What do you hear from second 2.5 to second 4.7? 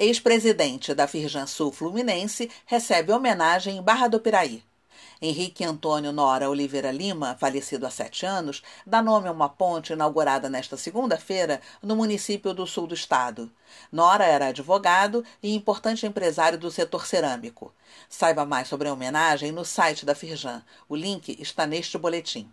recebe homenagem em Barra do Piraí.